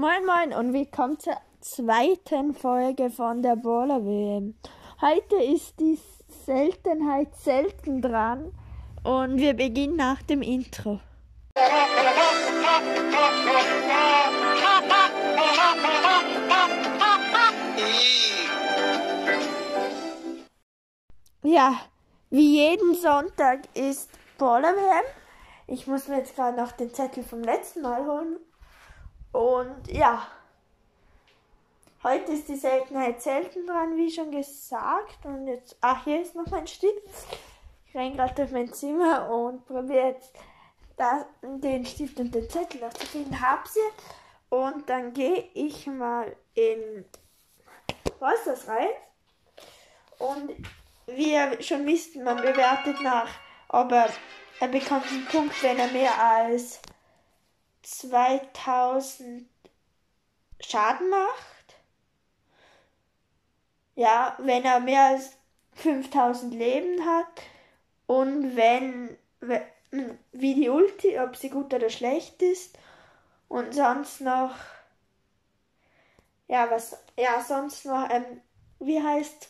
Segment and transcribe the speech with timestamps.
[0.00, 4.54] Moin Moin und willkommen zur zweiten Folge von der Baller WM.
[5.02, 5.98] Heute ist die
[6.46, 8.50] Seltenheit selten dran
[9.04, 11.00] und wir beginnen nach dem Intro.
[21.42, 21.78] Ja,
[22.30, 24.08] wie jeden Sonntag ist
[24.38, 25.04] Baller WM.
[25.66, 28.38] Ich muss mir jetzt gerade noch den Zettel vom letzten Mal holen.
[29.32, 30.26] Und ja,
[32.02, 35.24] heute ist die Seltenheit selten dran, wie schon gesagt.
[35.24, 37.02] Und jetzt, ach, hier ist noch mein Stift.
[37.86, 40.32] Ich renn gerade durch mein Zimmer und probiere jetzt
[40.96, 43.40] das, den Stift und den Zettel noch zu finden.
[43.40, 43.80] Hab sie.
[44.48, 47.04] Und dann gehe ich mal in
[48.20, 48.88] das rein.
[50.18, 50.52] Und
[51.06, 53.28] wie ihr schon wisst, man bewertet nach,
[53.68, 54.10] ob er,
[54.60, 56.80] er bekommt einen Punkt, wenn er mehr als
[57.82, 59.48] 2000
[60.60, 61.74] Schaden macht.
[63.94, 65.32] Ja, wenn er mehr als
[65.74, 67.42] 5000 Leben hat.
[68.06, 69.16] Und wenn,
[70.32, 72.78] wie die Ulti, ob sie gut oder schlecht ist.
[73.48, 74.54] Und sonst noch,
[76.48, 78.40] ja, was, ja, sonst noch, ähm,
[78.78, 79.48] wie heißt,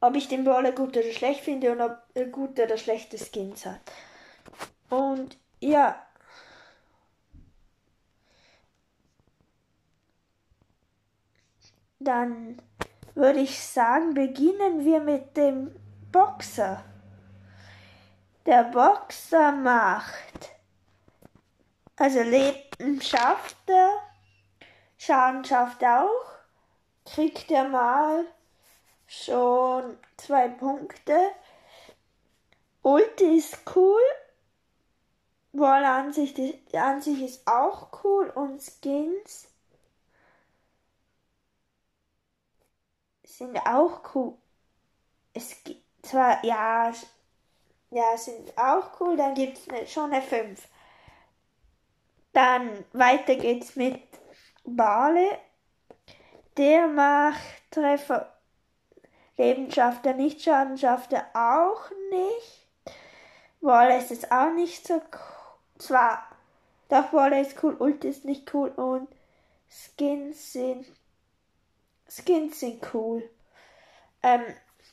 [0.00, 3.64] ob ich den Brawler gut oder schlecht finde und ob er gute oder schlechte Skins
[3.64, 3.80] hat.
[4.90, 6.04] Und ja,
[12.04, 12.60] Dann
[13.14, 15.72] würde ich sagen, beginnen wir mit dem
[16.10, 16.82] Boxer.
[18.44, 20.50] Der Boxer macht,
[21.96, 23.90] also Leben schafft er,
[24.98, 26.32] Schaden schafft er auch,
[27.04, 28.24] kriegt er mal
[29.06, 31.16] schon zwei Punkte.
[32.82, 34.00] Ulti ist cool.
[35.52, 36.34] Wall an sich,
[36.74, 39.51] an sich ist auch cool und Skins
[43.38, 44.34] sind auch cool.
[45.34, 46.92] Es gibt zwar, ja,
[47.90, 50.68] ja, sind auch cool, dann gibt es schon eine 5.
[52.32, 54.00] Dann weiter geht's mit
[54.64, 55.38] Bale.
[56.56, 57.40] Der macht
[57.70, 58.32] Treffer.
[59.36, 62.68] Leben schafft er nicht, Schaden schafft er auch nicht.
[63.60, 65.78] Wallace ist auch nicht so cool.
[65.78, 66.26] Zwar,
[66.88, 69.08] doch Wallace ist cool, Ult ist nicht cool und
[69.68, 70.86] Skins sind
[72.14, 73.28] Skins sind cool.
[74.22, 74.42] Ähm,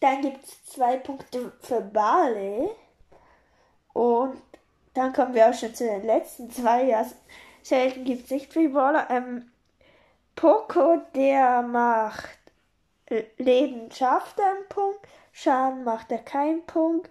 [0.00, 2.70] dann gibt es zwei Punkte für Barley.
[3.92, 4.42] Und
[4.94, 6.84] dann kommen wir auch schon zu den letzten zwei.
[6.84, 7.06] Ja,
[7.62, 9.08] selten gibt es nicht viel Brawler.
[9.10, 9.50] Ähm,
[10.34, 12.38] Poco, der macht
[13.38, 15.00] Leben schafft einen Punkt,
[15.32, 17.10] Schaden macht er keinen Punkt.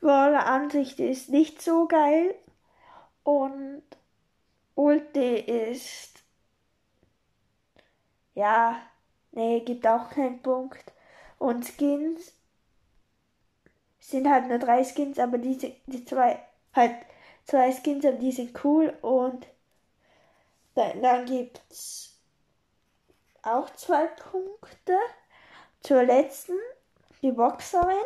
[0.00, 2.34] Brawler Ansicht ist nicht so geil.
[3.22, 3.82] Und
[4.74, 6.22] Ulti ist
[8.34, 8.80] ja
[9.32, 10.92] Nee, gibt auch keinen Punkt.
[11.38, 12.32] Und Skins
[13.98, 16.42] sind halt nur drei Skins, aber diese, die zwei,
[16.74, 16.96] halt
[17.44, 19.46] zwei Skins, aber die sind cool und
[20.74, 22.18] dann, dann gibt's
[23.42, 24.96] auch zwei Punkte.
[25.82, 26.58] Zur letzten,
[27.22, 27.96] die Boxerin.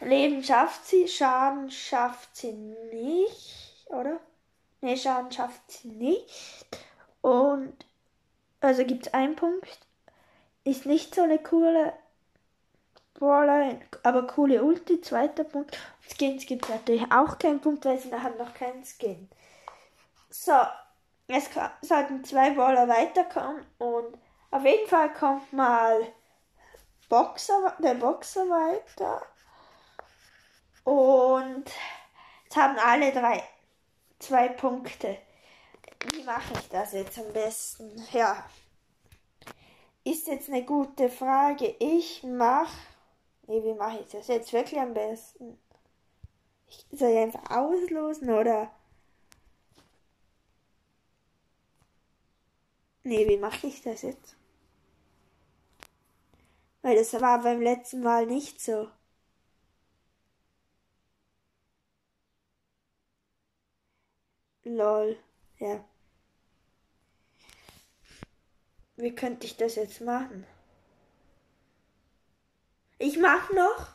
[0.00, 4.20] Leben schafft sie, Schaden schafft sie nicht, oder?
[4.80, 6.66] Ne, Schaden schafft sie nicht.
[7.20, 7.87] Und
[8.60, 9.86] also gibt es einen Punkt.
[10.64, 11.92] Ist nicht so eine coole
[13.14, 15.00] Brawler, aber coole Ulti.
[15.00, 15.78] Zweiter Punkt.
[16.00, 19.28] Skins gibt es natürlich auch keinen Punkt, weil sie haben noch keinen Skin.
[20.30, 20.52] So,
[21.26, 21.48] es
[21.82, 24.18] sollten zwei Brawler weiterkommen und
[24.50, 26.06] auf jeden Fall kommt mal
[27.08, 29.22] Boxer, der Boxer weiter.
[30.84, 31.64] Und
[32.44, 33.42] jetzt haben alle drei
[34.18, 35.18] zwei Punkte
[36.28, 38.06] mache ich das jetzt am besten?
[38.12, 38.44] Ja,
[40.04, 41.74] ist jetzt eine gute Frage.
[41.78, 42.76] Ich mache,
[43.46, 45.58] nee, wie mache ich das jetzt wirklich am besten?
[46.66, 48.70] Ich soll ich einfach auslosen oder?
[53.04, 54.36] Nee, wie mache ich das jetzt?
[56.82, 58.88] Weil das war beim letzten Mal nicht so.
[64.64, 65.16] Lol.
[65.58, 65.82] Ja.
[68.98, 70.44] Wie könnte ich das jetzt machen?
[72.98, 73.94] Ich mach noch,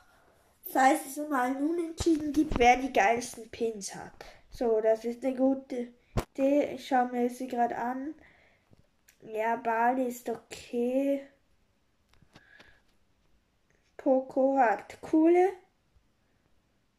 [0.72, 4.14] falls es mal nun entschieden gibt, wer die geilsten Pins hat.
[4.50, 5.90] So, das ist eine gute
[6.32, 6.76] Idee.
[6.76, 8.16] Ich schaue mir sie gerade an.
[9.20, 11.28] Ja, Bali ist okay.
[13.98, 15.50] Poco hat coole.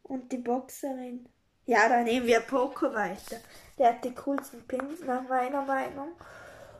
[0.03, 1.27] Und die Boxerin.
[1.65, 3.37] Ja, dann nehmen wir Poco weiter.
[3.79, 6.09] Der hat die coolsten Pins nach meiner Meinung.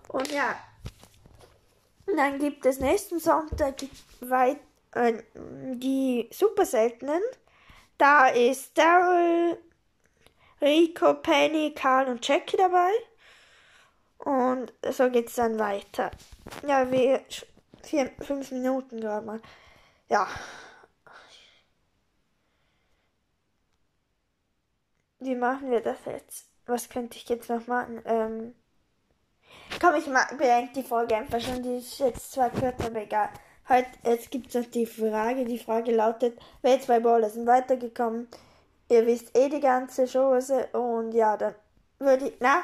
[0.09, 0.55] Und ja,
[2.15, 3.75] dann gibt es nächsten Sonntag
[4.21, 4.59] weit,
[4.93, 7.21] äh, die super seltenen.
[7.97, 9.57] Da ist Daryl,
[10.61, 12.91] Rico, Penny, Karl und Jackie dabei.
[14.17, 16.11] Und so geht es dann weiter.
[16.67, 17.21] Ja, wir
[17.83, 19.41] vier, fünf Minuten gerade mal.
[20.09, 20.27] Ja.
[25.19, 26.47] Wie machen wir das jetzt?
[26.65, 28.01] Was könnte ich jetzt noch machen?
[28.05, 28.55] Ähm,
[29.79, 30.05] komm, ich
[30.37, 31.61] beende die Folge einfach schon.
[31.61, 33.29] Die ist jetzt zwar kürzer, aber egal.
[33.67, 35.45] Heute, jetzt gibt es noch die Frage.
[35.45, 38.27] Die Frage lautet, wer zwei Baller sind weitergekommen?
[38.89, 40.67] Ihr wisst eh die ganze Chose.
[40.73, 41.55] Und ja, dann
[41.99, 42.63] würde ich, na,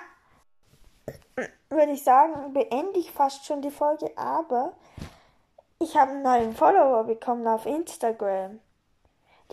[1.70, 4.74] würde ich sagen, beende ich fast schon die Folge, aber
[5.80, 8.60] ich habe einen neuen Follower bekommen auf Instagram.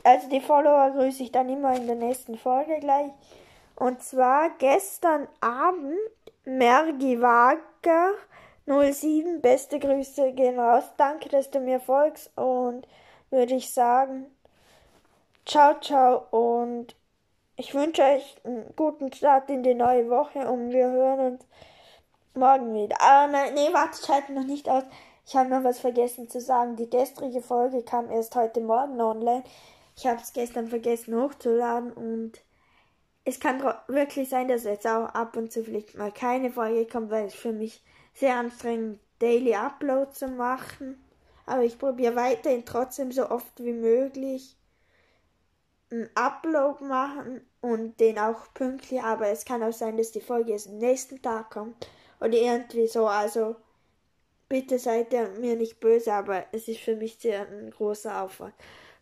[0.04, 3.10] Also die Follower grüße ich dann immer in der nächsten Folge gleich.
[3.76, 5.96] Und zwar gestern Abend
[6.48, 8.14] Mergi Wager
[8.64, 9.42] 07.
[9.42, 10.84] Beste Grüße gehen raus.
[10.96, 12.88] Danke, dass du mir folgst und
[13.28, 14.24] würde ich sagen,
[15.44, 16.96] ciao, ciao und
[17.56, 21.44] ich wünsche euch einen guten Start in die neue Woche und wir hören uns
[22.32, 22.96] morgen wieder.
[22.98, 24.84] Ah, nein, nee, warte, ich halte noch nicht aus.
[25.26, 26.76] Ich habe noch was vergessen zu sagen.
[26.76, 29.44] Die gestrige Folge kam erst heute Morgen online.
[29.98, 32.40] Ich habe es gestern vergessen hochzuladen und
[33.28, 37.10] es kann wirklich sein, dass jetzt auch ab und zu vielleicht mal keine Folge kommt,
[37.10, 37.82] weil es für mich
[38.14, 41.04] sehr anstrengend Daily Upload zu machen.
[41.44, 44.56] Aber ich probiere weiterhin trotzdem so oft wie möglich
[45.90, 49.02] einen Upload machen und den auch pünktlich.
[49.02, 51.86] Aber es kann auch sein, dass die Folge erst am nächsten Tag kommt
[52.20, 53.06] oder irgendwie so.
[53.06, 53.56] Also
[54.48, 58.54] bitte seid ihr mir nicht böse, aber es ist für mich sehr ein großer Aufwand.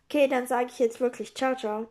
[0.09, 1.85] Okay, dann sage ich jetzt wirklich ciao, ciao.